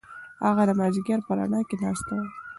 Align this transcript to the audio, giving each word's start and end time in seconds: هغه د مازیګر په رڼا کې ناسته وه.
هغه 0.45 0.63
د 0.69 0.71
مازیګر 0.79 1.19
په 1.27 1.31
رڼا 1.37 1.61
کې 1.67 1.75
ناسته 1.83 2.13
وه. 2.19 2.27